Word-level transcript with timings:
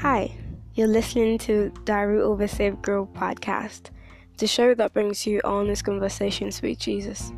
Hi, 0.00 0.30
you're 0.74 0.88
listening 0.88 1.38
to 1.38 1.72
Diary 1.84 2.20
of 2.20 2.42
a 2.42 2.46
Saved 2.46 2.82
Girl 2.82 3.06
podcast, 3.06 3.88
the 4.36 4.46
show 4.46 4.74
that 4.74 4.92
brings 4.92 5.26
you 5.26 5.40
honest 5.42 5.86
conversations 5.86 6.60
with 6.60 6.78
Jesus. 6.78 7.32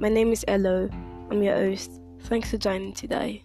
My 0.00 0.08
name 0.08 0.32
is 0.32 0.42
Elo. 0.48 0.88
I'm 1.30 1.42
your 1.42 1.54
host. 1.54 2.00
Thanks 2.20 2.50
for 2.50 2.56
joining 2.56 2.94
today. 2.94 3.44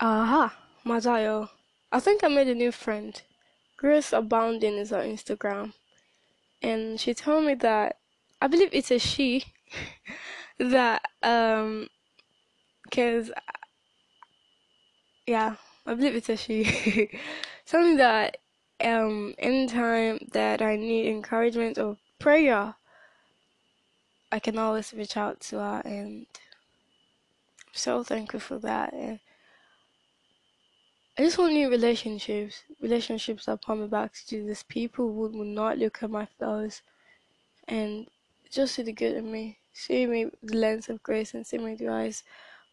Aha, 0.00 0.52
Mazayo. 0.84 1.48
I 1.92 2.00
think 2.00 2.24
I 2.24 2.28
made 2.28 2.48
a 2.48 2.56
new 2.56 2.72
friend. 2.72 3.22
Grace 3.76 4.12
Abounding 4.12 4.78
is 4.78 4.90
her 4.90 4.96
Instagram. 4.96 5.74
And 6.60 6.98
she 6.98 7.14
told 7.14 7.44
me 7.44 7.54
that 7.54 7.98
I 8.42 8.48
believe 8.48 8.70
it's 8.72 8.90
a 8.90 8.98
she 8.98 9.44
that 10.58 11.02
um 11.22 11.88
because 12.82 13.30
yeah, 15.28 15.56
I 15.84 15.92
believe 15.92 16.16
it's 16.16 16.30
a 16.30 16.36
she. 16.38 17.10
Something 17.66 17.98
that 17.98 18.38
um 18.82 19.34
anytime 19.38 20.18
that 20.32 20.62
I 20.62 20.76
need 20.76 21.06
encouragement 21.06 21.78
or 21.78 21.98
prayer, 22.18 22.74
I 24.32 24.38
can 24.38 24.56
always 24.58 24.94
reach 24.94 25.18
out 25.18 25.40
to 25.40 25.58
her 25.58 25.82
and 25.84 26.26
I'm 27.66 27.74
so 27.74 28.02
thankful 28.02 28.40
for 28.40 28.58
that 28.60 28.94
and 28.94 29.20
I 31.18 31.22
just 31.22 31.36
want 31.36 31.52
new 31.52 31.68
relationships. 31.68 32.62
Relationships 32.80 33.44
that 33.46 33.60
pull 33.60 33.76
me 33.76 33.86
back 33.86 34.14
to 34.14 34.26
Jesus. 34.26 34.62
People 34.62 35.08
who 35.08 35.28
will 35.36 35.44
not 35.44 35.76
look 35.76 36.02
at 36.02 36.10
my 36.10 36.26
flaws 36.38 36.80
and 37.66 38.06
just 38.50 38.76
see 38.76 38.82
the 38.82 38.92
good 38.92 39.16
in 39.16 39.30
me. 39.30 39.58
See 39.74 40.06
me 40.06 40.30
the 40.42 40.56
lens 40.56 40.88
of 40.88 41.02
grace 41.02 41.34
and 41.34 41.46
see 41.46 41.58
me 41.58 41.74
the 41.74 41.88
eyes 41.88 42.22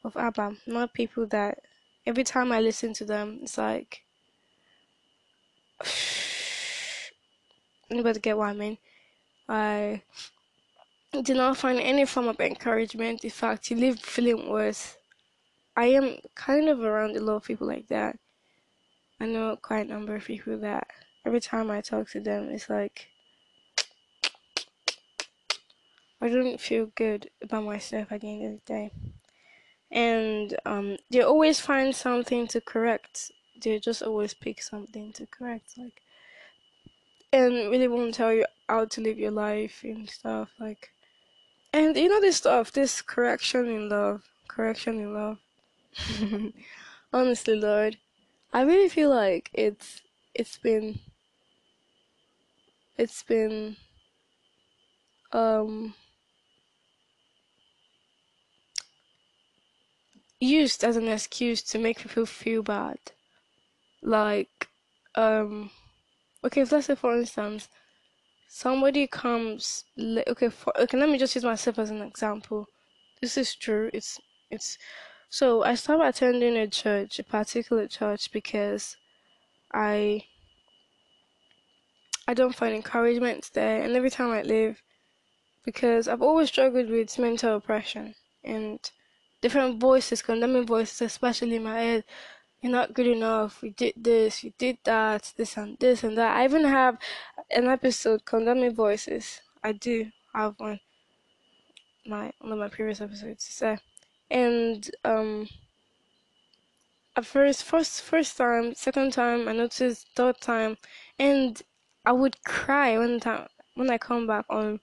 of 0.05 0.15
Abba. 0.15 0.55
Not 0.67 0.93
people 0.93 1.25
that 1.27 1.59
every 2.05 2.23
time 2.23 2.51
I 2.51 2.59
listen 2.61 2.93
to 2.93 3.05
them, 3.05 3.39
it's 3.41 3.57
like 3.57 4.03
anybody 7.89 8.19
get 8.19 8.37
what 8.37 8.49
I 8.49 8.53
mean? 8.53 8.77
I 9.49 10.01
did 11.11 11.37
not 11.37 11.57
find 11.57 11.79
any 11.79 12.05
form 12.05 12.27
of 12.27 12.39
encouragement. 12.39 13.23
In 13.23 13.29
fact, 13.29 13.71
you 13.71 13.77
leave 13.77 13.99
feeling 13.99 14.49
worse. 14.49 14.97
I 15.75 15.87
am 15.87 16.17
kind 16.35 16.69
of 16.69 16.79
around 16.81 17.15
a 17.15 17.21
lot 17.21 17.35
of 17.37 17.43
people 17.43 17.67
like 17.67 17.87
that. 17.87 18.17
I 19.19 19.25
know 19.25 19.57
quite 19.61 19.85
a 19.87 19.89
number 19.89 20.15
of 20.15 20.25
people 20.25 20.57
that 20.59 20.87
every 21.25 21.41
time 21.41 21.71
I 21.71 21.81
talk 21.81 22.09
to 22.11 22.19
them, 22.19 22.49
it's 22.49 22.69
like 22.69 23.07
I 26.21 26.29
don't 26.29 26.59
feel 26.59 26.87
good 26.95 27.29
about 27.41 27.63
myself 27.63 28.11
at 28.11 28.21
the 28.21 28.29
end 28.29 28.45
of 28.45 28.65
the 28.65 28.73
day 28.73 28.91
and 29.95 30.55
um, 30.65 30.97
they 31.09 31.21
always 31.21 31.61
find 31.61 31.95
something 31.95 32.47
to 32.49 32.61
correct. 32.61 33.31
They 33.63 33.79
just 33.79 34.03
always 34.03 34.33
pick 34.35 34.61
something 34.61 35.13
to 35.13 35.25
correct, 35.27 35.75
like, 35.77 36.01
and 37.33 37.71
really 37.71 37.87
won't 37.87 38.13
tell 38.13 38.33
you 38.33 38.45
how 38.69 38.85
to 38.85 39.01
live 39.01 39.17
your 39.17 39.31
life 39.31 39.81
and 39.83 40.09
stuff, 40.09 40.51
like, 40.59 40.91
and 41.73 41.95
you 41.97 42.09
know 42.09 42.21
this 42.21 42.37
stuff, 42.37 42.71
this 42.73 43.01
correction 43.01 43.67
in 43.67 43.89
love, 43.89 44.23
correction 44.49 44.99
in 44.99 45.13
love. 45.13 45.39
Honestly, 47.13 47.55
Lord, 47.55 47.97
I 48.53 48.61
really 48.63 48.89
feel 48.89 49.09
like 49.09 49.49
it's 49.53 50.01
it's 50.33 50.57
been 50.57 50.99
it's 52.97 53.23
been 53.23 53.77
um 55.33 55.93
used 60.45 60.83
as 60.83 60.97
an 60.97 61.07
excuse 61.07 61.61
to 61.63 61.79
make 61.79 61.99
people 61.99 62.25
feel 62.25 62.63
bad. 62.63 62.99
Like, 64.01 64.69
um, 65.15 65.71
okay, 66.43 66.63
let's 66.63 66.87
say 66.87 66.95
for 66.95 67.15
instance, 67.15 67.69
somebody 68.47 69.07
comes. 69.07 69.85
Okay, 69.99 70.49
for, 70.49 70.77
okay, 70.79 70.97
let 70.97 71.09
me 71.09 71.17
just 71.17 71.35
use 71.35 71.43
myself 71.43 71.79
as 71.79 71.89
an 71.89 72.01
example. 72.01 72.67
This 73.21 73.37
is 73.37 73.55
true. 73.55 73.89
It's 73.93 74.19
it's. 74.49 74.77
So 75.29 75.63
I 75.63 75.75
stopped 75.75 76.03
attending 76.03 76.55
a 76.55 76.67
church, 76.67 77.19
a 77.19 77.23
particular 77.23 77.87
church, 77.87 78.31
because 78.31 78.95
I 79.73 80.25
I 82.27 82.33
don't 82.33 82.55
find 82.55 82.73
encouragement 82.75 83.51
there, 83.53 83.81
and 83.83 83.95
every 83.95 84.09
time 84.09 84.31
I 84.31 84.41
leave, 84.41 84.81
because 85.63 86.07
I've 86.07 86.21
always 86.21 86.49
struggled 86.49 86.89
with 86.89 87.19
mental 87.19 87.55
oppression 87.57 88.15
and 88.43 88.79
different 89.45 89.79
voices, 89.79 90.23
condemning 90.23 90.65
voices, 90.65 90.99
especially 91.03 91.57
in 91.57 91.63
my 91.63 91.79
head. 91.79 92.03
You're 92.61 92.71
not 92.71 92.95
good 92.95 93.05
enough. 93.05 93.59
You 93.61 93.69
did 93.69 93.93
this, 93.95 94.43
you 94.43 94.51
did 94.57 94.79
that, 94.85 95.31
this 95.37 95.55
and 95.55 95.77
this 95.77 96.03
and 96.03 96.17
that. 96.17 96.35
I 96.35 96.45
even 96.45 96.63
have 96.63 96.97
an 97.51 97.67
episode 97.67 98.25
condemning 98.25 98.73
voices. 98.73 99.41
I 99.63 99.73
do 99.73 100.07
have 100.33 100.55
one. 100.57 100.79
My 102.07 102.31
one 102.39 102.53
of 102.53 102.57
my 102.57 102.69
previous 102.69 103.01
episodes. 103.01 103.45
So, 103.45 103.77
and 104.31 104.89
um, 105.03 105.47
at 107.15 107.27
first, 107.27 107.65
first, 107.65 108.01
first 108.01 108.35
time, 108.37 108.73
second 108.73 109.13
time, 109.13 109.47
I 109.47 109.53
noticed 109.53 110.07
third 110.15 110.41
time, 110.41 110.75
and 111.19 111.61
I 112.03 112.13
would 112.13 112.43
cry 112.43 112.97
one 112.97 113.19
time 113.19 113.47
when 113.75 113.91
I 113.91 113.99
come 113.99 114.25
back 114.25 114.45
on, 114.49 114.79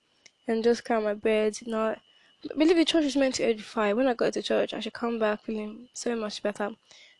and 0.47 0.63
just 0.63 0.85
cry 0.85 0.99
on 0.99 1.03
my 1.03 1.15
bed, 1.15 1.59
not 1.67 1.99
believe 2.57 2.77
the 2.77 2.85
church 2.85 3.05
is 3.05 3.17
meant 3.17 3.37
to 3.37 3.45
edify. 3.45 3.93
When 3.93 4.07
I 4.07 4.15
go 4.15 4.31
to 4.31 4.43
church, 4.43 4.75
I 4.75 4.81
should 4.81 4.93
come 4.93 5.19
back 5.19 5.43
feeling 5.43 5.89
so 5.93 6.17
much 6.17 6.43
better. 6.43 6.71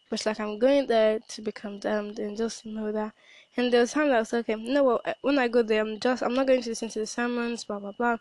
But 0.09 0.19
it's 0.19 0.27
like 0.27 0.41
I'm 0.41 0.59
going 0.59 0.87
there 0.87 1.21
to 1.21 1.43
be 1.43 1.53
condemned 1.53 2.19
and 2.19 2.37
just 2.37 2.67
know 2.67 2.93
that. 2.93 3.13
And 3.57 3.73
there 3.73 3.81
was 3.81 3.93
time 3.93 4.09
that 4.09 4.17
I 4.17 4.21
was 4.21 4.33
like, 4.33 4.49
okay, 4.49 4.63
no, 4.63 4.85
well, 4.85 5.01
when 5.21 5.39
I 5.39 5.49
go 5.49 5.63
there, 5.63 5.83
I'm 5.83 6.01
just, 6.01 6.23
I'm 6.23 6.35
not 6.35 6.47
going 6.47 6.63
to 6.63 6.69
listen 6.71 6.89
to 6.91 7.01
the 7.01 7.07
sermons, 7.07 7.65
blah, 7.65 7.79
blah, 7.79 7.93
blah. 7.93 8.17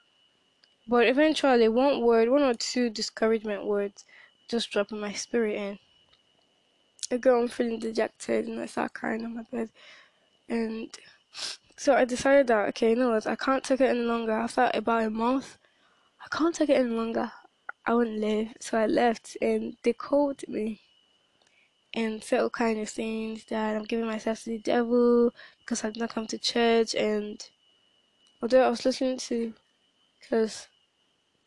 But 0.87 1.07
eventually, 1.07 1.67
one 1.69 2.01
word, 2.01 2.29
one 2.29 2.41
or 2.41 2.53
two 2.53 2.89
discouragement 2.89 3.65
words 3.65 4.05
just 4.51 4.71
drop 4.71 4.91
in 4.91 4.99
my 4.99 5.13
spirit 5.13 5.57
and 5.57 5.79
I 7.09 7.17
go 7.17 7.47
feeling 7.47 7.79
dejected 7.79 8.47
and 8.47 8.59
I 8.59 8.65
start 8.65 8.93
crying 8.93 9.23
on 9.23 9.35
my 9.35 9.43
bed. 9.51 9.69
And 10.49 10.89
so 11.77 11.95
I 11.95 12.03
decided 12.05 12.47
that, 12.47 12.69
okay, 12.69 12.89
you 12.91 12.95
know 12.97 13.11
what, 13.11 13.25
I 13.25 13.35
can't 13.35 13.63
take 13.63 13.81
it 13.81 13.89
any 13.89 14.01
longer. 14.01 14.33
After 14.33 14.69
about 14.73 15.03
a 15.03 15.09
month, 15.09 15.57
I 16.23 16.27
can't 16.35 16.55
take 16.55 16.69
it 16.69 16.77
any 16.77 16.89
longer. 16.91 17.31
I 17.85 17.93
wouldn't 17.93 18.19
live. 18.19 18.49
So 18.59 18.77
I 18.77 18.85
left 18.85 19.37
and 19.41 19.75
they 19.83 19.93
called 19.93 20.47
me 20.47 20.81
and 21.93 22.23
said 22.23 22.39
all 22.41 22.49
kind 22.49 22.79
of 22.79 22.89
things 22.89 23.45
that 23.45 23.75
I'm 23.75 23.83
giving 23.83 24.05
myself 24.05 24.43
to 24.43 24.51
the 24.51 24.59
devil 24.59 25.33
because 25.59 25.83
I 25.83 25.89
did 25.89 25.99
not 25.99 26.13
come 26.13 26.27
to 26.27 26.37
church 26.37 26.95
and 26.95 27.43
although 28.41 28.65
I 28.65 28.69
was 28.69 28.85
listening 28.85 29.17
to 29.17 29.53
because 30.19 30.67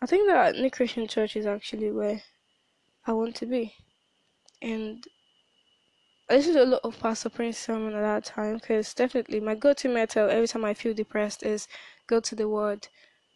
I 0.02 0.06
think 0.06 0.28
that 0.28 0.56
New 0.56 0.70
Creation 0.70 1.08
Church 1.08 1.36
is 1.36 1.46
actually 1.46 1.91
where 1.91 2.20
I 3.06 3.12
want 3.12 3.36
to 3.36 3.46
be. 3.46 3.74
And 4.60 5.06
I 6.28 6.34
listened 6.34 6.56
to 6.56 6.64
a 6.64 6.66
lot 6.66 6.80
of 6.84 6.98
Pastor 6.98 7.30
Prince 7.30 7.58
sermon 7.58 7.94
at 7.94 8.00
that 8.00 8.24
time 8.24 8.54
because 8.54 8.92
definitely 8.92 9.41
my 9.41 9.54
go-to 9.54 9.88
method 9.88 10.30
every 10.30 10.48
time 10.48 10.64
I 10.64 10.74
feel 10.74 10.92
depressed 10.94 11.42
is 11.42 11.68
go 12.06 12.20
to 12.20 12.34
the 12.34 12.48
Word, 12.48 12.88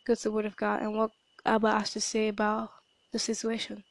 go 0.07 0.15
to 0.15 0.23
the 0.23 0.33
Word 0.33 0.47
of 0.47 0.57
God, 0.57 0.83
and 0.83 0.95
what 0.95 1.11
Abba 1.49 1.71
has 1.81 1.93
to 1.93 2.01
say 2.01 2.29
about 2.29 2.71
the 3.13 3.19
situation. 3.19 3.85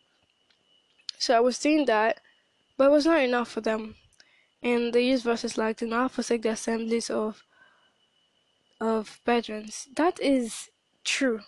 So 1.18 1.36
I 1.36 1.40
was 1.40 1.58
seeing 1.58 1.86
that, 1.86 2.22
but 2.78 2.86
it 2.86 2.92
was 2.92 3.06
not 3.06 3.22
enough 3.22 3.50
for 3.50 3.62
them. 3.62 3.96
And 4.62 4.94
they 4.94 5.06
use 5.06 5.24
verses 5.24 5.58
like, 5.58 5.78
do 5.78 5.88
not 5.88 6.12
forsake 6.12 6.44
the 6.44 6.50
assemblies 6.50 7.10
of 7.10 7.44
of 8.80 9.20
brethren. 9.26 9.70
That 9.96 10.20
is 10.20 10.70
true. 11.04 11.40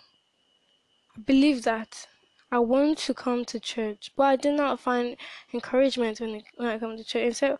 I 1.16 1.20
believe 1.20 1.62
that. 1.62 2.08
I 2.52 2.58
want 2.58 2.98
to 2.98 3.14
come 3.14 3.44
to 3.44 3.60
church, 3.60 4.10
but 4.16 4.24
I 4.24 4.36
did 4.36 4.54
not 4.54 4.80
find 4.80 5.16
encouragement 5.54 6.20
when, 6.20 6.42
when 6.56 6.68
I 6.68 6.78
come 6.78 6.96
to 6.96 7.04
church. 7.04 7.22
Instead, 7.22 7.56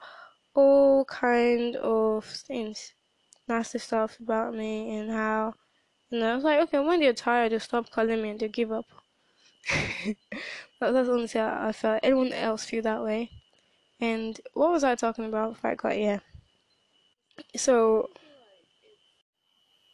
all 0.54 1.04
kind 1.04 1.76
of 1.76 2.24
things, 2.24 2.94
nasty 3.46 3.78
stuff 3.78 4.18
about 4.18 4.54
me 4.54 4.96
and 4.96 5.12
how 5.12 5.54
and 6.10 6.24
I 6.24 6.34
was 6.34 6.44
like, 6.44 6.60
okay, 6.60 6.78
when 6.80 7.00
they're 7.00 7.12
tired, 7.12 7.52
they 7.52 7.58
stop 7.58 7.90
calling 7.90 8.22
me 8.22 8.30
and 8.30 8.40
they 8.40 8.48
give 8.48 8.72
up. 8.72 8.86
that's 10.80 11.08
honestly 11.08 11.40
how 11.40 11.68
I 11.68 11.72
felt. 11.72 12.00
Anyone 12.02 12.32
else 12.32 12.64
feel 12.64 12.82
that 12.82 13.02
way? 13.02 13.30
And 14.00 14.40
what 14.54 14.70
was 14.72 14.84
I 14.84 14.94
talking 14.94 15.26
about 15.26 15.54
before 15.54 15.70
I 15.70 15.74
got 15.74 15.92
here? 15.92 16.22
So, 17.56 18.08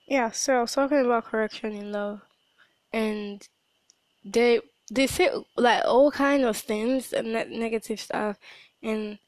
yeah, 0.07 0.31
so 0.31 0.59
I 0.59 0.61
was 0.63 0.73
talking 0.73 1.05
about 1.05 1.25
correction 1.25 1.73
in 1.73 1.93
love, 1.93 2.21
and 2.93 3.47
they 4.25 4.61
they 4.91 5.07
say 5.07 5.31
like 5.57 5.85
all 5.85 6.11
kind 6.11 6.45
of 6.45 6.57
things 6.57 7.13
and 7.13 7.33
ne- 7.33 7.59
negative 7.59 8.01
stuff, 8.01 8.39
and 8.83 9.19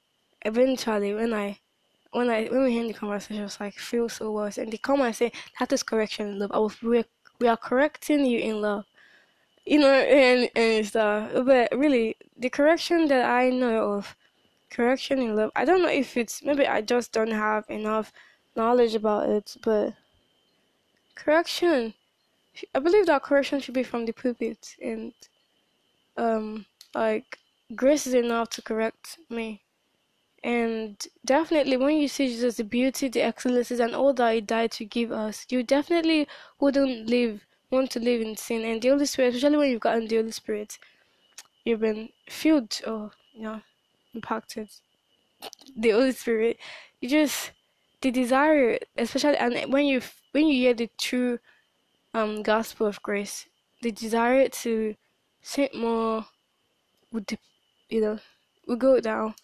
eventually 0.43 1.15
when 1.15 1.35
I 1.35 1.59
when 2.13 2.31
I 2.31 2.47
when 2.47 2.65
we 2.65 2.73
hear 2.73 2.87
the 2.87 2.95
conversation, 2.95 3.45
it's 3.45 3.61
like 3.61 3.75
feel 3.79 4.09
so 4.09 4.33
worse. 4.33 4.59
And 4.59 4.73
they 4.73 4.79
come 4.79 5.01
and 5.03 5.15
say 5.15 5.33
that 5.59 5.73
is 5.73 5.83
correction 5.83 6.29
in 6.29 6.39
love. 6.39 6.53
I 6.55 6.59
was 6.59 6.81
we 6.83 7.05
we 7.41 7.49
are 7.49 7.57
correcting 7.57 8.25
you 8.27 8.41
in 8.41 8.61
love. 8.61 8.85
you 9.67 9.79
know, 9.79 9.93
and 9.93 10.51
and 10.57 10.87
stuff. 10.87 11.31
But 11.47 11.69
really, 11.77 12.17
the 12.37 12.51
correction 12.51 13.09
that 13.09 13.25
I 13.29 13.51
know 13.51 13.93
of, 13.95 14.17
correction 14.71 15.21
in 15.21 15.37
love. 15.37 15.51
I 15.57 15.65
don't 15.65 15.83
know 15.83 15.91
if 15.91 16.17
it's 16.17 16.43
maybe 16.43 16.67
I 16.67 16.81
just 16.83 17.13
don't 17.13 17.31
have 17.33 17.65
enough 17.69 18.13
knowledge 18.57 18.95
about 18.95 19.29
it, 19.31 19.57
but 19.65 19.95
correction. 21.15 21.95
I 22.75 22.81
believe 22.81 23.07
that 23.07 23.23
correction 23.23 23.61
should 23.61 23.75
be 23.75 23.83
from 23.85 24.07
the 24.07 24.13
pulpit, 24.13 24.77
and 24.83 25.13
um, 26.17 26.67
like 26.95 27.39
grace 27.75 28.07
is 28.07 28.15
enough 28.15 28.51
to 28.51 28.63
correct 28.63 29.19
me. 29.31 29.63
And 30.45 31.05
definitely, 31.25 31.77
when 31.77 31.97
you 31.97 32.09
see 32.09 32.29
Jesus, 32.29 32.57
the 32.57 32.65
beauty, 32.65 33.09
the 33.09 33.23
excellences, 33.23 33.81
and 33.81 33.95
all 33.95 34.15
that 34.15 34.35
He 34.35 34.41
died 34.41 34.71
to 34.73 34.85
give 34.85 35.11
us, 35.11 35.47
you 35.49 35.63
definitely 35.63 36.29
wouldn't 36.61 37.09
live, 37.09 37.45
want 37.71 37.91
to 37.93 38.01
live 38.01 38.21
in 38.21 38.37
sin. 38.37 38.65
And 38.65 38.81
the 38.81 38.89
Holy 38.89 39.07
Spirit, 39.07 39.35
especially 39.35 39.57
when 39.57 39.71
you've 39.71 39.81
gotten 39.81 40.07
the 40.07 40.17
Holy 40.17 40.31
Spirit, 40.31 40.79
you've 41.65 41.81
been 41.81 42.11
filled 42.29 42.81
or 42.87 43.11
you 43.35 43.43
know 43.43 43.63
impacted. 44.15 44.69
The 45.77 45.91
Holy 45.91 46.13
Spirit, 46.13 46.59
you 47.01 47.09
just 47.09 47.53
the 48.01 48.11
desire, 48.11 48.79
especially, 48.97 49.37
and 49.37 49.73
when 49.73 49.87
you 49.87 50.01
when 50.33 50.47
you 50.47 50.55
hear 50.55 50.75
the 50.75 50.89
true 50.99 51.41
um 52.15 52.43
gospel 52.43 52.87
of 52.87 53.03
grace, 53.03 53.47
the 53.83 53.91
desire 53.91 54.49
to 54.49 54.95
sin 55.43 55.69
more 55.75 56.27
would 57.13 57.39
you 57.89 58.01
know 58.01 58.19
would 58.67 58.79
go 58.79 59.01
down 59.01 59.35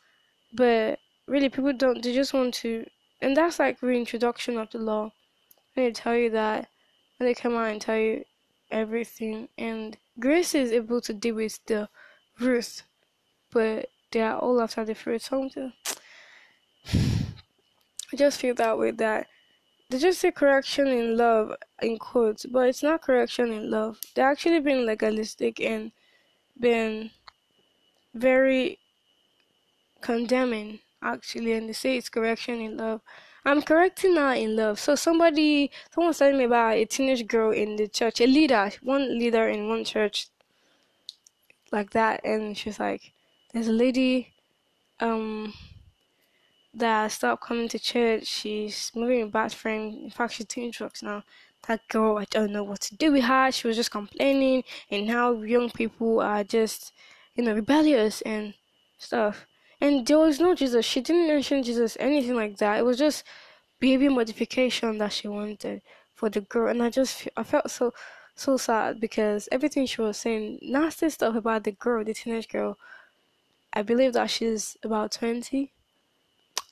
but 0.54 1.00
really, 1.26 1.48
people 1.48 1.72
don't. 1.72 2.02
They 2.02 2.14
just 2.14 2.32
want 2.32 2.54
to, 2.54 2.86
and 3.20 3.36
that's 3.36 3.58
like 3.58 3.82
reintroduction 3.82 4.56
of 4.56 4.70
the 4.70 4.78
law. 4.78 5.12
When 5.74 5.86
they 5.86 5.92
tell 5.92 6.16
you 6.16 6.30
that, 6.30 6.68
when 7.18 7.26
they 7.26 7.34
come 7.34 7.56
out 7.56 7.70
and 7.70 7.80
tell 7.80 7.98
you 7.98 8.24
everything, 8.70 9.48
and 9.58 9.96
grace 10.18 10.54
is 10.54 10.72
able 10.72 11.00
to 11.02 11.12
deal 11.12 11.34
with 11.34 11.58
the 11.66 11.88
root, 12.38 12.82
but 13.50 13.90
they 14.12 14.22
are 14.22 14.38
all 14.38 14.62
after 14.62 14.84
the 14.84 14.94
fruit. 14.94 15.22
Something. 15.22 15.72
I 16.94 18.16
just 18.16 18.40
feel 18.40 18.54
that 18.54 18.78
way 18.78 18.92
that 18.92 19.26
they 19.90 19.98
just 19.98 20.20
say 20.20 20.30
correction 20.30 20.88
in 20.88 21.16
love 21.16 21.54
in 21.82 21.98
quotes, 21.98 22.46
but 22.46 22.68
it's 22.68 22.82
not 22.82 23.02
correction 23.02 23.52
in 23.52 23.70
love. 23.70 24.00
They're 24.14 24.30
actually 24.30 24.60
being 24.60 24.86
legalistic 24.86 25.60
and 25.60 25.92
being 26.58 27.10
very 28.14 28.78
condemning 30.04 30.80
actually 31.02 31.52
and 31.52 31.68
they 31.68 31.72
say 31.72 31.96
it's 31.96 32.10
correction 32.10 32.60
in 32.60 32.76
love. 32.76 33.00
I'm 33.46 33.62
correcting 33.62 34.16
her 34.16 34.34
in 34.34 34.54
love. 34.54 34.78
So 34.78 34.94
somebody 34.94 35.70
someone 35.92 36.08
was 36.08 36.18
telling 36.18 36.38
me 36.38 36.44
about 36.44 36.74
a 36.74 36.84
teenage 36.84 37.26
girl 37.26 37.50
in 37.50 37.76
the 37.76 37.88
church 37.88 38.20
a 38.20 38.26
leader 38.26 38.70
one 38.82 39.18
leader 39.18 39.48
in 39.48 39.68
one 39.68 39.84
church 39.84 40.28
like 41.72 41.90
that. 41.90 42.24
And 42.24 42.56
she's 42.56 42.78
like 42.78 43.12
there's 43.52 43.68
a 43.68 43.72
lady 43.72 44.34
um 45.00 45.54
that 46.74 47.08
stopped 47.08 47.42
coming 47.42 47.68
to 47.68 47.78
church. 47.78 48.26
She's 48.26 48.92
moving 48.94 49.22
a 49.22 49.26
bad 49.26 49.52
friend. 49.52 50.04
In 50.04 50.10
fact 50.10 50.34
she's 50.34 50.46
doing 50.46 50.70
drugs 50.70 51.02
now. 51.02 51.22
That 51.66 51.80
girl 51.88 52.18
i 52.18 52.26
don't 52.26 52.52
know 52.52 52.62
what 52.64 52.82
to 52.82 52.96
do 52.96 53.10
with 53.12 53.24
her. 53.24 53.50
She 53.50 53.66
was 53.66 53.76
just 53.76 53.90
complaining. 53.90 54.64
And 54.90 55.08
how 55.08 55.40
young 55.40 55.70
people 55.70 56.20
are 56.20 56.44
just 56.44 56.92
you 57.34 57.42
know 57.42 57.54
rebellious 57.54 58.20
and 58.22 58.52
stuff 58.98 59.46
and 59.80 60.06
there 60.06 60.18
was 60.18 60.40
no 60.40 60.54
Jesus. 60.54 60.84
She 60.84 61.00
didn't 61.00 61.28
mention 61.28 61.62
Jesus, 61.62 61.96
anything 62.00 62.34
like 62.34 62.56
that. 62.58 62.78
It 62.78 62.84
was 62.84 62.98
just 62.98 63.24
behavior 63.80 64.10
modification 64.10 64.98
that 64.98 65.12
she 65.12 65.28
wanted 65.28 65.82
for 66.14 66.30
the 66.30 66.40
girl. 66.40 66.68
And 66.68 66.82
I 66.82 66.90
just, 66.90 67.28
I 67.36 67.42
felt 67.42 67.70
so, 67.70 67.92
so 68.34 68.56
sad 68.56 69.00
because 69.00 69.48
everything 69.52 69.86
she 69.86 70.00
was 70.00 70.16
saying, 70.16 70.58
nasty 70.62 71.10
stuff 71.10 71.34
about 71.34 71.64
the 71.64 71.72
girl, 71.72 72.04
the 72.04 72.14
teenage 72.14 72.48
girl. 72.48 72.78
I 73.72 73.82
believe 73.82 74.12
that 74.12 74.30
she's 74.30 74.76
about 74.84 75.12
20. 75.12 75.72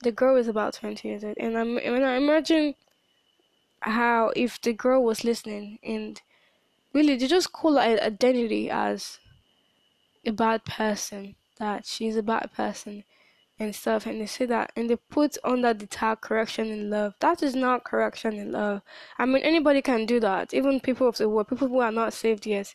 The 0.03 0.13
girl 0.13 0.37
is 0.37 0.49
about 0.49 0.75
20 0.75 1.07
years 1.07 1.25
old. 1.25 1.37
And 1.39 1.59
I'm, 1.59 1.75
when 1.75 2.03
I 2.03 2.17
imagine 2.17 2.75
how 3.81 4.33
if 4.37 4.61
the 4.61 4.73
girl 4.73 5.03
was 5.03 5.25
listening 5.25 5.79
and 5.83 6.21
really 6.93 7.17
they 7.17 7.27
just 7.27 7.53
call 7.53 7.75
her 7.75 7.81
identity 7.81 8.71
as 8.71 9.19
a 10.25 10.31
bad 10.31 10.65
person 10.65 11.35
that 11.59 11.87
she's 11.87 12.17
a 12.17 12.23
bad 12.23 12.51
person 12.53 13.05
and 13.59 13.75
stuff 13.75 14.07
and 14.07 14.21
they 14.21 14.27
say 14.27 14.47
that 14.47 14.73
and 14.77 14.91
they 14.91 14.97
put 14.97 15.37
under 15.45 15.73
the 15.75 15.87
tag 15.87 16.21
correction 16.21 16.69
in 16.69 16.91
love. 16.91 17.15
That 17.21 17.43
is 17.43 17.55
not 17.55 17.85
correction 17.85 18.35
in 18.35 18.53
love. 18.53 18.83
I 19.19 19.27
mean 19.27 19.43
anybody 19.43 19.83
can 19.83 20.07
do 20.07 20.21
that. 20.21 20.55
Even 20.55 20.81
people 20.81 21.09
of 21.09 21.17
the 21.19 21.29
world 21.29 21.49
people 21.49 21.69
who 21.69 21.81
are 21.81 21.93
not 21.93 22.13
saved 22.13 22.47
yet 22.47 22.75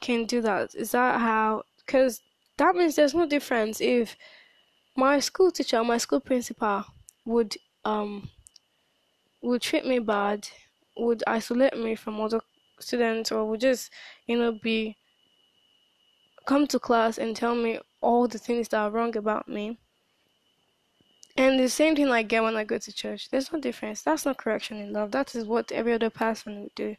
can 0.00 0.24
do 0.24 0.40
that. 0.42 0.74
Is 0.74 0.92
that 0.92 1.20
how 1.20 1.64
because 1.84 2.22
that 2.58 2.74
means 2.74 2.96
there's 2.96 3.14
no 3.14 3.26
difference 3.26 3.80
if 3.80 4.16
my 4.96 5.20
school 5.20 5.50
teacher 5.50 5.82
my 5.84 5.98
school 5.98 6.20
principal 6.20 6.84
would 7.24 7.56
um 7.84 8.28
would 9.42 9.62
treat 9.62 9.86
me 9.86 9.98
bad 9.98 10.48
would 10.96 11.22
isolate 11.26 11.76
me 11.76 11.94
from 11.94 12.20
other 12.20 12.40
students 12.78 13.32
or 13.32 13.44
would 13.48 13.60
just 13.60 13.90
you 14.26 14.36
know 14.38 14.52
be 14.52 14.96
come 16.50 16.66
to 16.66 16.80
class 16.80 17.16
and 17.16 17.36
tell 17.36 17.54
me 17.54 17.78
all 18.00 18.26
the 18.26 18.36
things 18.46 18.66
that 18.68 18.80
are 18.80 18.90
wrong 18.90 19.16
about 19.16 19.46
me. 19.46 19.78
And 21.36 21.60
the 21.60 21.68
same 21.68 21.94
thing 21.94 22.10
I 22.10 22.24
get 22.24 22.42
when 22.42 22.56
I 22.56 22.64
go 22.64 22.76
to 22.76 22.92
church. 22.92 23.30
There's 23.30 23.52
no 23.52 23.60
difference. 23.60 24.02
That's 24.02 24.26
not 24.26 24.42
correction 24.42 24.78
in 24.78 24.92
love. 24.92 25.12
That 25.12 25.32
is 25.36 25.44
what 25.44 25.70
every 25.70 25.92
other 25.92 26.10
person 26.10 26.62
would 26.62 26.74
do. 26.74 26.96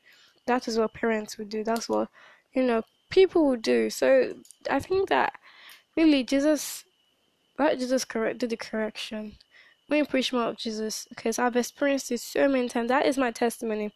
That 0.47 0.69
is 0.69 0.77
what 0.77 0.93
parents 0.93 1.37
would 1.37 1.49
do. 1.49 1.65
That's 1.65 1.89
what, 1.89 2.07
you 2.53 2.63
know, 2.63 2.83
people 3.09 3.45
would 3.47 3.61
do. 3.61 3.89
So 3.89 4.35
I 4.69 4.79
think 4.79 5.09
that 5.09 5.33
really 5.97 6.23
Jesus, 6.23 6.85
let 7.59 7.77
Jesus 7.77 8.05
correct, 8.05 8.39
the 8.39 8.55
correction. 8.55 9.33
We 9.89 10.01
preach 10.05 10.31
more 10.31 10.43
of 10.51 10.57
Jesus, 10.57 11.07
because 11.09 11.37
I've 11.37 11.57
experienced 11.57 12.09
it 12.13 12.21
so 12.21 12.47
many 12.47 12.69
times. 12.69 12.87
That 12.87 13.05
is 13.05 13.17
my 13.17 13.31
testimony. 13.31 13.91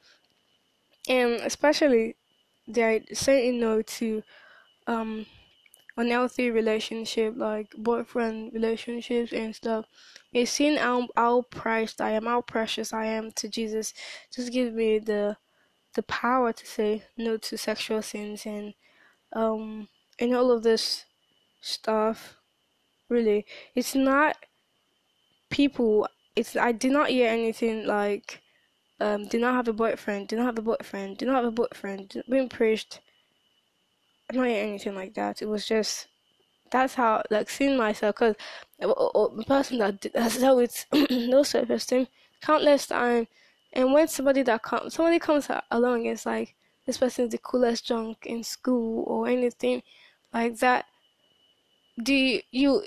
And 1.08 1.31
especially, 1.50 2.18
they're 2.68 3.00
saying 3.13 3.58
no 3.62 3.81
to 3.81 4.22
um 4.88 5.25
unhealthy 5.98 6.50
relationship 6.52 7.34
like 7.38 7.72
boyfriend 7.78 8.54
relationships 8.54 9.32
and 9.32 9.56
stuff. 9.56 9.86
It's 10.34 10.52
seeing 10.52 10.78
how 10.78 11.08
how 11.16 11.44
priced 11.44 12.02
i 12.02 12.12
am 12.12 12.26
how 12.26 12.42
precious 12.42 12.94
i 12.94 13.06
am 13.06 13.32
to 13.34 13.48
jesus. 13.50 13.94
Just 14.34 14.52
give 14.52 14.74
me 14.74 15.00
the 15.00 15.38
the 15.96 16.04
power 16.04 16.54
to 16.54 16.66
say 16.66 17.04
no 17.18 17.38
to 17.38 17.58
sexual 17.58 18.02
sins 18.02 18.46
and 18.46 18.74
um 19.34 19.88
and 20.20 20.36
all 20.36 20.52
of 20.52 20.64
this 20.64 21.06
stuff 21.62 22.38
really. 23.10 23.46
It's 23.75 23.96
not 23.96 24.38
people 25.50 26.08
it's 26.36 26.56
i 26.56 26.72
did 26.72 26.92
not 26.92 27.10
hear 27.10 27.30
anything 27.30 27.86
like 27.86 28.42
um 29.00 29.28
did 29.28 29.42
not 29.42 29.54
have 29.54 29.68
a 29.68 29.74
boyfriend 29.74 30.28
did 30.28 30.38
not 30.38 30.46
have 30.46 30.58
a 30.58 30.62
boyfriend 30.62 31.18
did 31.18 31.28
not 31.28 31.36
have 31.36 31.46
a 31.46 31.52
boyfriend 31.52 32.24
being 32.30 32.50
preached 32.50 33.00
not 34.36 34.48
anything 34.48 34.96
like 34.96 35.13
that. 35.15 35.42
It 35.42 35.48
was 35.48 35.65
just 35.65 36.08
that's 36.72 36.96
how 36.96 37.22
like 37.30 37.50
seeing 37.50 37.77
myself 37.77 38.15
because 38.15 38.36
the 38.80 39.46
person 39.48 39.77
that 39.77 40.06
has 40.15 40.38
dealt 40.38 40.58
with 40.58 40.86
no 41.10 41.44
self 41.44 41.70
esteem 41.70 42.08
countless 42.42 42.88
time, 42.88 43.27
and 43.74 43.94
when 43.94 44.08
somebody 44.08 44.44
that 44.44 44.62
comes 44.63 44.94
somebody 44.94 45.20
comes 45.20 45.48
along, 45.72 46.06
it's 46.06 46.25
like 46.25 46.56
this 46.86 46.98
person 46.98 47.25
is 47.25 47.32
the 47.32 47.38
coolest 47.38 47.86
junk 47.86 48.25
in 48.25 48.44
school 48.44 49.04
or 49.08 49.27
anything 49.27 49.82
like 50.34 50.58
that. 50.60 50.86
Do 52.01 52.42
you 52.51 52.84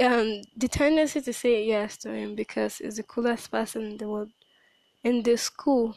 um 0.00 0.42
the 0.56 0.68
tendency 0.68 1.20
to 1.20 1.32
say 1.32 1.64
yes 1.64 1.96
to 1.98 2.10
him 2.12 2.34
because 2.34 2.78
he's 2.78 2.96
the 2.96 3.02
coolest 3.04 3.50
person 3.50 3.82
in 3.82 3.96
the 3.96 4.08
world 4.08 4.30
in 5.04 5.22
this 5.22 5.42
school 5.42 5.96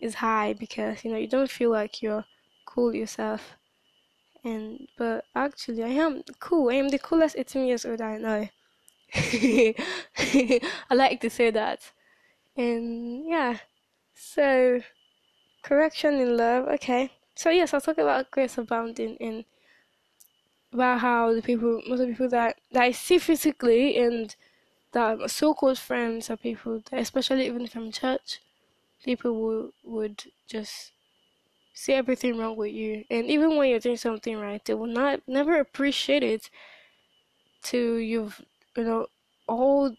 is 0.00 0.14
high 0.14 0.52
because 0.52 1.04
you 1.04 1.12
know 1.12 1.18
you 1.18 1.28
don't 1.28 1.50
feel 1.50 1.70
like 1.70 2.02
you're 2.02 2.24
cool 2.66 2.92
yourself 2.94 3.56
and 4.44 4.88
but 4.96 5.24
actually 5.34 5.82
I 5.82 5.88
am 5.88 6.22
cool. 6.38 6.70
I 6.70 6.74
am 6.74 6.88
the 6.88 6.98
coolest 6.98 7.36
18 7.38 7.66
years 7.66 7.84
old 7.84 8.00
I 8.00 8.18
know. 8.18 8.48
I 9.14 10.94
like 10.94 11.20
to 11.20 11.30
say 11.30 11.50
that. 11.50 11.90
And 12.56 13.26
yeah. 13.26 13.58
So 14.14 14.80
correction 15.62 16.14
in 16.14 16.36
love, 16.36 16.68
okay. 16.68 17.10
So 17.34 17.50
yes, 17.50 17.74
I'll 17.74 17.80
talk 17.80 17.98
about 17.98 18.30
grace 18.30 18.58
abounding 18.58 19.16
and 19.20 19.44
about 20.72 21.00
how 21.00 21.32
the 21.34 21.42
people 21.42 21.82
most 21.86 22.00
of 22.00 22.08
the 22.08 22.12
people 22.12 22.28
that, 22.28 22.58
that 22.72 22.82
I 22.82 22.92
see 22.92 23.18
physically 23.18 23.96
and 23.96 24.34
that 24.92 25.30
so 25.30 25.54
called 25.54 25.78
friends 25.78 26.30
are 26.30 26.36
people 26.36 26.82
that 26.90 27.00
especially 27.00 27.46
even 27.46 27.66
from 27.66 27.92
church, 27.92 28.40
people 29.04 29.34
would 29.40 29.72
would 29.84 30.24
just 30.48 30.92
see 31.80 31.94
everything 31.94 32.36
wrong 32.36 32.56
with 32.56 32.72
you. 32.72 33.04
And 33.10 33.24
even 33.26 33.56
when 33.56 33.70
you're 33.70 33.78
doing 33.80 33.96
something 33.96 34.36
right, 34.38 34.62
they 34.64 34.74
will 34.74 34.86
not 34.86 35.20
never 35.26 35.58
appreciate 35.58 36.22
it 36.22 36.50
to 37.62 37.96
you've 37.96 38.40
you 38.76 38.84
know 38.84 39.06
all 39.46 39.94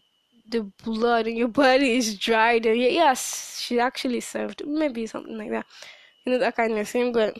the 0.48 0.62
blood 0.84 1.26
in 1.26 1.36
your 1.36 1.48
body 1.64 1.96
is 1.96 2.16
dried 2.18 2.66
and 2.66 2.78
yes, 2.78 3.58
she 3.60 3.80
actually 3.80 4.20
served 4.20 4.62
maybe 4.64 5.06
something 5.06 5.36
like 5.36 5.50
that. 5.50 5.66
You 6.24 6.32
know 6.32 6.38
that 6.38 6.54
kind 6.56 6.78
of 6.78 6.88
thing, 6.88 7.12
but 7.12 7.36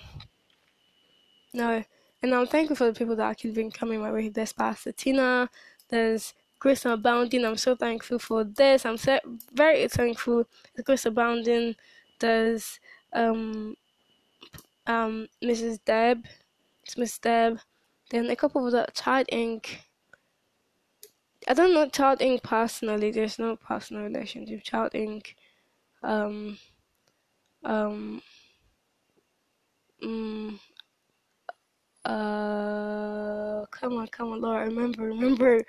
no. 1.54 1.84
And 2.22 2.34
I'm 2.34 2.46
thankful 2.46 2.76
for 2.76 2.86
the 2.86 2.92
people 2.98 3.16
that 3.16 3.30
actually 3.30 3.52
been 3.52 3.70
coming 3.70 4.00
my 4.00 4.10
way. 4.10 4.28
There's 4.28 4.52
Pastor 4.52 4.92
Tina, 4.92 5.48
there's 5.88 6.34
Grace 6.58 6.84
Abounding. 6.84 7.44
I'm 7.44 7.56
so 7.56 7.74
thankful 7.76 8.18
for 8.18 8.44
this. 8.44 8.86
I'm 8.86 8.96
so, 8.96 9.18
very 9.52 9.86
thankful. 9.88 10.46
Grace 10.84 11.06
Abounding. 11.06 11.76
There's 12.18 12.80
um 13.12 13.76
um 14.86 15.28
Mrs. 15.42 15.78
Deb. 15.84 16.26
It's 16.84 16.96
Miss 16.96 17.18
Deb. 17.18 17.58
Then 18.10 18.30
a 18.30 18.36
couple 18.36 18.66
of 18.66 18.72
the 18.72 18.86
Child 18.94 19.28
Inc. 19.32 19.66
I 21.48 21.54
don't 21.54 21.74
know 21.74 21.88
Child 21.88 22.20
Inc. 22.20 22.42
personally. 22.42 23.10
There's 23.10 23.38
no 23.38 23.56
personal 23.56 24.02
relationship. 24.02 24.62
Child 24.62 24.92
Inc. 24.92 25.34
Um 26.02 26.58
um 27.64 28.20
mm, 30.02 30.58
uh 32.04 33.64
come 33.70 33.94
on 33.94 34.06
come 34.08 34.32
on 34.32 34.40
Lord 34.40 34.68
remember 34.68 35.04
remember 35.04 35.62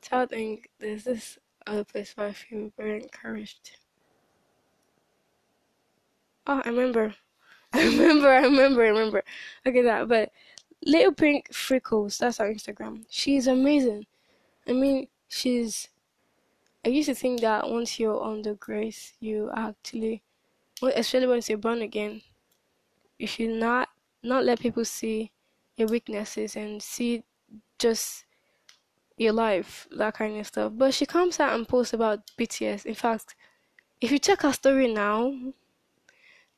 Child 0.00 0.30
Inc. 0.30 0.64
There's 0.78 1.04
this 1.04 1.38
other 1.66 1.84
place 1.84 2.16
where 2.16 2.28
I 2.28 2.32
feel 2.32 2.72
very 2.76 3.02
encouraged. 3.02 3.76
Oh, 6.46 6.60
I 6.64 6.68
remember. 6.68 7.14
I 7.72 7.84
remember, 7.84 8.28
I 8.28 8.42
remember, 8.42 8.82
I 8.82 8.88
remember. 8.88 9.22
Okay, 9.64 9.82
that, 9.82 10.08
but 10.08 10.32
Little 10.84 11.12
Pink 11.12 11.52
Freckles, 11.52 12.18
that's 12.18 12.40
our 12.40 12.48
Instagram. 12.48 13.04
She's 13.08 13.46
amazing. 13.46 14.06
I 14.66 14.72
mean, 14.72 15.08
she's. 15.28 15.88
I 16.84 16.88
used 16.88 17.08
to 17.08 17.14
think 17.14 17.42
that 17.42 17.68
once 17.68 18.00
you're 18.00 18.20
on 18.20 18.42
the 18.42 18.54
grace, 18.54 19.12
you 19.20 19.50
actually, 19.54 20.22
well, 20.80 20.92
especially 20.96 21.26
once 21.26 21.48
you're 21.48 21.58
born 21.58 21.82
again, 21.82 22.22
you 23.18 23.26
should 23.26 23.50
not 23.50 23.90
not 24.22 24.44
let 24.44 24.60
people 24.60 24.84
see 24.84 25.30
your 25.76 25.88
weaknesses 25.88 26.56
and 26.56 26.82
see 26.82 27.22
just 27.78 28.24
your 29.16 29.32
life, 29.32 29.86
that 29.92 30.14
kind 30.14 30.38
of 30.38 30.46
stuff. 30.46 30.72
But 30.74 30.94
she 30.94 31.06
comes 31.06 31.38
out 31.38 31.54
and 31.54 31.68
posts 31.68 31.92
about 31.92 32.20
BTS. 32.38 32.86
In 32.86 32.94
fact, 32.94 33.36
if 34.00 34.10
you 34.10 34.18
check 34.18 34.42
her 34.42 34.52
story 34.52 34.92
now, 34.92 35.34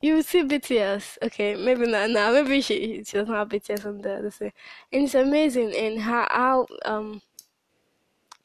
you 0.03 0.21
see 0.21 0.43
BTS. 0.43 1.17
Okay, 1.23 1.55
maybe 1.55 1.87
not 1.87 2.09
now. 2.09 2.33
Maybe 2.33 2.59
she 2.59 3.03
she 3.05 3.17
doesn't 3.17 3.33
have 3.33 3.47
BTS 3.47 3.85
on 3.85 4.01
there. 4.01 4.17
And 4.17 4.51
it's 4.91 5.15
amazing 5.15 5.73
and 5.75 6.01
how, 6.01 6.27
how 6.29 6.67
um 6.83 7.21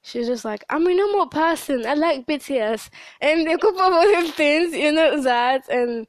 she's 0.02 0.28
just 0.28 0.44
like 0.44 0.64
I'm 0.70 0.86
a 0.86 0.94
normal 0.94 1.26
person. 1.26 1.84
I 1.84 1.94
like 1.94 2.26
BTS 2.26 2.90
and 3.20 3.48
a 3.48 3.58
couple 3.58 3.80
of 3.80 3.92
other 3.92 4.28
things. 4.28 4.72
You 4.74 4.92
know 4.92 5.20
that 5.20 5.68
and 5.68 6.06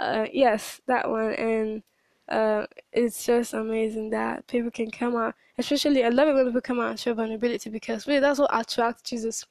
uh 0.00 0.26
yes 0.32 0.80
that 0.86 1.08
one 1.08 1.34
and 1.34 1.82
uh 2.28 2.66
it's 2.92 3.24
just 3.24 3.54
amazing 3.54 4.10
that 4.10 4.48
people 4.48 4.72
can 4.72 4.90
come 4.90 5.14
out. 5.14 5.36
Especially 5.56 6.04
I 6.04 6.08
love 6.08 6.26
it 6.26 6.34
when 6.34 6.46
people 6.46 6.62
come 6.62 6.80
out 6.80 6.90
and 6.90 6.98
show 6.98 7.14
vulnerability 7.14 7.70
because 7.70 8.08
really 8.08 8.18
that's 8.18 8.40
what 8.40 8.50
attracts 8.52 9.02
Jesus 9.02 9.46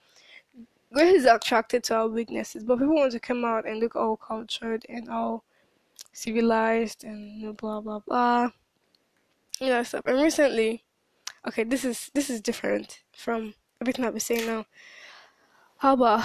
Grace 0.91 1.17
is 1.17 1.25
attracted 1.25 1.83
to 1.83 1.95
our 1.95 2.07
weaknesses, 2.07 2.63
but 2.63 2.79
people 2.79 2.95
want 2.95 3.11
to 3.11 3.19
come 3.19 3.45
out 3.45 3.67
and 3.67 3.79
look 3.79 3.95
all 3.95 4.17
cultured 4.17 4.85
and 4.89 5.07
all 5.07 5.43
civilized 6.13 7.03
and 7.03 7.55
blah 7.57 7.79
blah 7.79 7.99
blah. 7.99 8.49
You 9.59 9.67
know 9.67 9.83
stuff. 9.83 10.05
And 10.07 10.19
recently, 10.19 10.83
okay, 11.47 11.63
this 11.63 11.85
is 11.85 12.09
this 12.15 12.29
is 12.31 12.41
different 12.41 13.03
from 13.15 13.53
everything 13.79 14.03
I've 14.03 14.13
been 14.13 14.19
saying 14.19 14.47
now. 14.47 14.65
How 15.77 15.93
about 15.93 16.23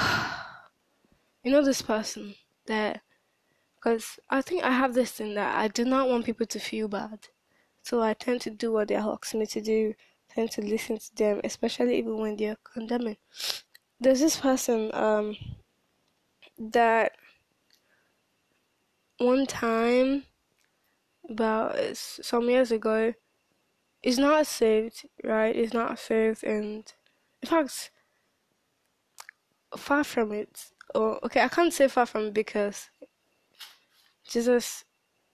you 1.42 1.52
know 1.52 1.62
this 1.62 1.82
person 1.82 2.34
that 2.64 3.02
because 3.76 4.18
I 4.30 4.40
think 4.40 4.64
I 4.64 4.70
have 4.70 4.94
this 4.94 5.12
thing 5.12 5.34
that 5.34 5.58
I 5.58 5.68
do 5.68 5.84
not 5.84 6.08
want 6.08 6.24
people 6.24 6.46
to 6.46 6.58
feel 6.58 6.88
bad, 6.88 7.28
so 7.82 8.00
I 8.00 8.14
tend 8.14 8.40
to 8.42 8.50
do 8.50 8.72
what 8.72 8.88
they 8.88 8.94
ask 8.94 9.34
me 9.34 9.44
to 9.44 9.60
do. 9.60 9.94
Tend 10.30 10.50
to 10.52 10.62
listen 10.62 10.98
to 10.98 11.14
them, 11.14 11.40
especially 11.44 11.98
even 11.98 12.16
when 12.16 12.36
they're 12.36 12.56
condemning 12.64 13.18
there's 14.04 14.20
this 14.20 14.36
person 14.36 14.90
um 14.94 15.36
that 16.58 17.12
one 19.18 19.46
time 19.46 20.24
about 21.28 21.74
some 21.96 22.50
years 22.50 22.70
ago 22.70 23.14
is 24.02 24.18
not 24.18 24.46
saved 24.46 25.06
right? 25.24 25.56
Is 25.56 25.72
not 25.72 25.98
saved 25.98 26.44
and 26.44 26.92
in 27.42 27.48
fact 27.48 27.90
far 29.76 30.04
from 30.04 30.32
it. 30.32 30.66
Or 30.94 31.24
okay 31.24 31.40
i 31.40 31.48
can't 31.48 31.72
say 31.72 31.88
far 31.88 32.06
from 32.06 32.30
because 32.30 32.90
jesus 34.28 34.84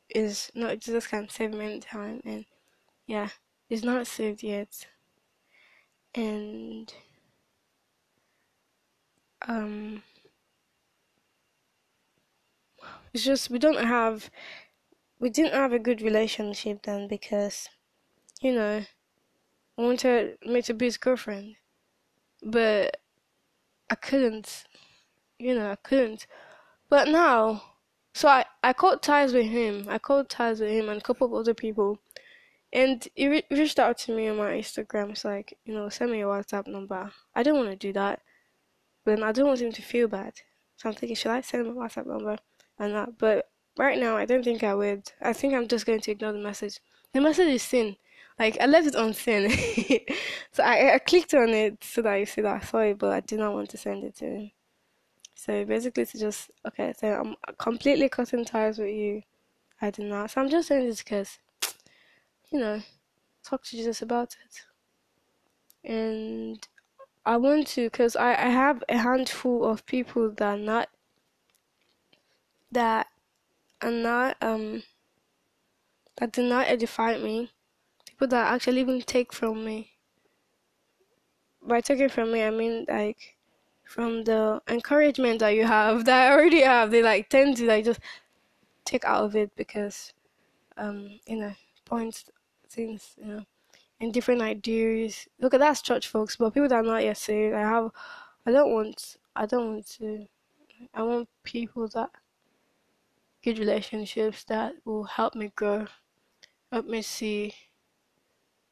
is 0.09 0.51
not 0.55 0.79
jesus 0.79 1.07
can 1.07 1.29
save 1.29 1.51
many 1.51 1.73
anytime 1.73 2.21
and 2.25 2.45
yeah 3.07 3.29
he's 3.69 3.85
not 3.85 4.07
saved 4.07 4.43
yet. 4.43 4.87
And 6.15 6.93
um 9.49 10.03
it's 13.13 13.25
just 13.25 13.51
we 13.51 13.59
don't 13.59 13.85
have 13.85 14.31
we 15.21 15.31
didn't 15.31 15.55
have 15.55 15.73
a 15.73 15.79
good 15.79 16.03
relationship 16.03 16.83
then 16.85 17.09
because 17.09 17.69
you 18.43 18.53
know 18.55 18.85
I 19.79 19.83
wanted 19.83 20.39
me 20.47 20.63
to 20.63 20.75
be 20.75 20.87
his 20.87 20.99
girlfriend 20.99 21.57
but 22.43 22.99
I 23.91 23.95
couldn't 23.97 24.65
you 25.39 25.55
know 25.55 25.71
I 25.73 25.77
couldn't 25.77 26.27
but 26.91 27.09
now 27.09 27.63
so 28.15 28.29
I 28.29 28.47
I 28.63 28.73
caught 28.75 29.03
ties 29.03 29.33
with 29.35 29.47
him 29.47 29.87
I 29.89 29.99
caught 29.99 30.31
ties 30.31 30.61
with 30.61 30.71
him 30.71 30.89
and 30.89 31.01
a 31.01 31.05
couple 31.05 31.27
of 31.27 31.35
other 31.35 31.55
people 31.55 31.99
and 32.73 33.07
he 33.17 33.29
re- 33.29 33.45
reached 33.51 33.79
out 33.79 33.99
to 33.99 34.17
me 34.17 34.29
on 34.29 34.37
my 34.37 34.53
Instagram. 34.53 35.11
It's 35.11 35.25
like, 35.25 35.59
you 35.65 35.75
know, 35.75 35.89
send 35.89 36.13
me 36.13 36.19
your 36.21 36.35
WhatsApp 36.35 36.67
number. 36.67 37.13
I 37.35 37.43
don't 37.43 37.57
want 37.57 37.71
to 37.71 37.77
do 37.77 37.93
that. 37.95 38.23
But 39.05 39.23
I 39.23 39.33
don't 39.33 39.49
want 39.49 39.61
him 39.61 39.73
to 39.73 39.83
feel 39.83 40.09
bad. 40.09 40.35
So 40.77 40.89
I'm 40.89 40.95
thinking, 40.95 41.17
should 41.17 41.33
I 41.33 41.41
send 41.41 41.67
him 41.67 41.77
a 41.77 41.81
WhatsApp 41.81 42.07
number 42.07 42.37
or 42.79 42.89
not? 42.89 43.19
But 43.19 43.51
right 43.79 43.99
now, 43.99 44.17
I 44.17 44.25
don't 44.25 44.45
think 44.45 44.63
I 44.63 44.75
would. 44.75 45.11
I 45.21 45.33
think 45.33 45.55
I'm 45.55 45.69
just 45.69 45.87
going 45.87 46.01
to 46.01 46.11
ignore 46.11 46.33
the 46.33 46.39
message. 46.39 46.81
The 47.13 47.21
message 47.21 47.49
is 47.49 47.63
sin. 47.63 47.97
Like, 48.39 48.59
I 48.61 48.67
left 48.67 48.87
it 48.87 48.97
on 48.97 49.13
sin. 49.13 49.51
so 50.53 50.63
I, 50.63 50.95
I 50.95 50.99
clicked 50.99 51.35
on 51.35 51.51
it 51.51 51.83
so 51.85 52.03
that 52.03 52.15
you 52.17 52.27
see 52.27 52.41
that 52.41 52.63
I 52.63 52.65
saw 52.65 52.79
it, 52.79 52.99
but 52.99 53.13
I 53.13 53.21
did 53.21 53.39
not 53.39 53.53
want 53.53 53.69
to 53.71 53.77
send 53.77 54.05
it 54.05 54.17
to 54.17 54.25
him. 54.25 54.51
So 55.35 55.65
basically, 55.65 56.07
to 56.07 56.19
just, 56.19 56.51
okay, 56.67 56.95
so 56.99 57.09
I'm 57.09 57.55
completely 57.59 58.09
cutting 58.09 58.45
ties 58.45 58.79
with 58.79 58.91
you. 58.91 59.23
I 59.81 59.91
did 59.91 60.07
not. 60.07 60.31
So 60.31 60.41
I'm 60.41 60.51
just 60.51 60.69
saying 60.69 60.87
this 60.87 61.03
because, 61.03 61.39
you 62.51 62.61
know, 62.61 62.83
talk 63.43 63.63
to 63.65 63.71
Jesus 63.71 64.03
about 64.03 64.37
it. 64.45 65.91
And 65.91 66.67
I 67.25 67.37
want 67.37 67.67
to 67.69 67.87
because 67.87 68.17
I, 68.17 68.31
I 68.31 68.49
have 68.49 68.83
a 68.89 68.99
handful 68.99 69.65
of 69.65 69.85
people 69.87 70.31
that 70.31 70.43
are 70.43 70.57
not 70.57 70.89
that 72.73 73.09
are 73.83 73.91
not 73.91 74.37
um 74.41 74.83
that 76.17 76.33
do 76.33 76.43
not 76.43 76.67
edify 76.67 77.19
me. 77.19 77.51
People 78.07 78.29
that 78.29 78.53
actually 78.53 78.81
even 78.81 79.03
take 79.03 79.33
from 79.33 79.65
me. 79.65 79.93
By 81.63 81.81
taking 81.81 82.09
from 82.09 82.33
me 82.33 82.43
I 82.43 82.51
mean 82.51 82.87
like 82.89 83.37
from 83.85 84.25
the 84.25 84.63
encouragement 84.69 85.41
that 85.41 85.51
you 85.51 85.67
have 85.67 86.05
that 86.07 86.31
I 86.31 86.33
already 86.33 86.63
have, 86.63 86.91
they 86.91 87.03
like 87.03 87.29
tend 87.29 87.57
to 87.59 87.67
like 87.67 87.85
just 87.85 88.01
take 88.85 89.05
out 89.05 89.25
of 89.25 89.37
it 89.37 89.55
because 89.57 90.13
um, 90.77 91.21
you 91.27 91.37
know, 91.37 91.55
points 91.85 92.25
things, 92.69 93.15
you 93.19 93.27
know 93.27 93.47
and 94.01 94.13
different 94.13 94.43
ideas. 94.43 95.29
Look 95.39 95.55
at 95.55 95.61
that's 95.61 95.83
church 95.83 96.09
folks, 96.09 96.37
but 96.37 96.55
people 96.55 96.69
that 96.69 96.77
are 96.77 96.83
not 96.83 97.05
yet 97.05 97.17
saved, 97.17 97.55
I 97.55 97.61
have 97.61 97.91
I 98.47 98.53
don't 98.53 98.73
want 98.73 99.17
I 99.37 99.47
don't 99.47 99.75
want 99.75 99.87
to 99.99 100.27
I 100.95 101.03
want 101.03 101.29
people 101.45 101.89
that 101.89 102.11
good 103.43 103.59
relationships 103.59 104.45
that 104.45 104.75
will 104.85 105.05
help 105.05 105.35
me 105.35 105.53
grow, 105.55 105.87
help 106.73 106.87
me 106.87 107.03
see 107.03 107.55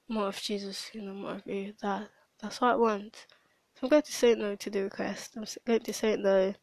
more 0.09 0.29
of 0.29 0.41
Jesus, 0.41 0.91
you 0.95 1.03
know, 1.03 1.13
more 1.13 1.33
of 1.33 1.47
you. 1.47 1.75
That 1.83 2.09
that's 2.41 2.61
what 2.61 2.73
I 2.73 2.77
want. 2.77 3.27
So 3.75 3.81
I'm 3.83 3.89
going 3.91 4.03
to 4.03 4.13
say 4.13 4.35
no 4.35 4.57
to 4.57 4.71
the 4.71 4.83
request. 4.83 5.37
I'm 5.37 5.45
going 5.67 5.81
to 5.81 5.93
say 5.93 6.17
no, 6.17 6.55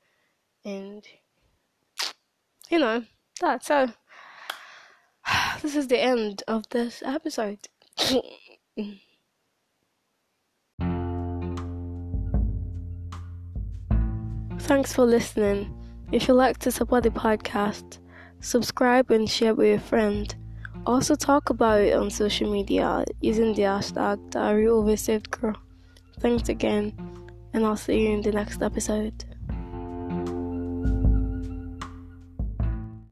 and 0.63 1.05
you 2.69 2.79
know 2.79 3.03
that. 3.41 3.63
So 3.63 3.91
this 5.61 5.75
is 5.75 5.87
the 5.87 5.99
end 5.99 6.43
of 6.47 6.67
this 6.69 7.03
episode. 7.05 7.67
Thanks 14.59 14.91
for 14.93 15.05
listening. 15.05 15.73
If 16.11 16.27
you'd 16.27 16.33
like 16.33 16.57
to 16.59 16.71
support 16.71 17.03
the 17.03 17.09
podcast, 17.09 17.99
subscribe 18.41 19.11
and 19.11 19.29
share 19.29 19.55
with 19.55 19.67
your 19.67 19.79
friend. 19.79 20.35
Also 20.85 21.15
talk 21.15 21.49
about 21.49 21.81
it 21.81 21.93
on 21.93 22.09
social 22.09 22.51
media 22.51 23.05
using 23.21 23.53
the 23.53 23.61
hashtag 23.61 24.29
Diary 24.29 24.67
Over 24.67 24.95
Girl. 25.29 25.55
Thanks 26.19 26.49
again, 26.49 26.93
and 27.53 27.65
I'll 27.65 27.77
see 27.77 28.01
you 28.01 28.09
in 28.09 28.21
the 28.21 28.33
next 28.33 28.61
episode. 28.61 29.23